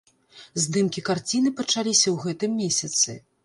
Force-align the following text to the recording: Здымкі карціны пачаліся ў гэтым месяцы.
Здымкі 0.63 1.03
карціны 1.11 1.49
пачаліся 1.61 2.05
ў 2.11 2.17
гэтым 2.25 2.51
месяцы. 2.67 3.11